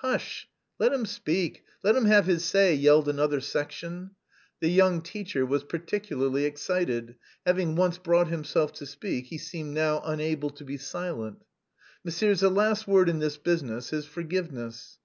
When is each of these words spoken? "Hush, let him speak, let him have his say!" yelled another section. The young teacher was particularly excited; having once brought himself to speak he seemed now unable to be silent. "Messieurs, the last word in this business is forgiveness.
"Hush, 0.00 0.46
let 0.78 0.92
him 0.92 1.06
speak, 1.06 1.64
let 1.82 1.96
him 1.96 2.04
have 2.04 2.26
his 2.26 2.44
say!" 2.44 2.74
yelled 2.74 3.08
another 3.08 3.40
section. 3.40 4.10
The 4.60 4.68
young 4.68 5.00
teacher 5.00 5.46
was 5.46 5.64
particularly 5.64 6.44
excited; 6.44 7.14
having 7.46 7.74
once 7.74 7.96
brought 7.96 8.28
himself 8.28 8.70
to 8.74 8.84
speak 8.84 9.28
he 9.28 9.38
seemed 9.38 9.72
now 9.72 10.02
unable 10.04 10.50
to 10.50 10.64
be 10.66 10.76
silent. 10.76 11.42
"Messieurs, 12.04 12.40
the 12.40 12.50
last 12.50 12.86
word 12.86 13.08
in 13.08 13.20
this 13.20 13.38
business 13.38 13.90
is 13.94 14.04
forgiveness. 14.04 14.98